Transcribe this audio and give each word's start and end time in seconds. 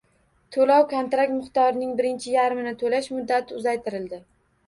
Toʻlov-kontrakt 0.53 1.33
miqdorining 1.33 1.91
birinchi 1.99 2.33
yarmini 2.37 2.73
toʻlash 2.85 3.13
muddati 3.17 3.59
uzaytirildi. 3.61 4.23